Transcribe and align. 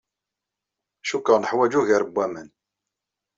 Cikkeɣ 1.07 1.37
neḥwaj 1.39 1.73
ugar 1.79 2.03
n 2.05 2.09
waman. 2.15 2.49